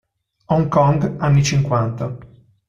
Hong 0.47 0.67
Kong, 0.71 1.17
anni 1.19 1.43
cinquanta. 1.51 2.11